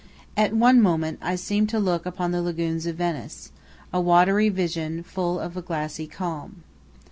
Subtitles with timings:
[0.35, 3.51] At one moment I seemed to look upon the lagoons of Venice,
[3.93, 6.63] a watery vision full of a glassy calm.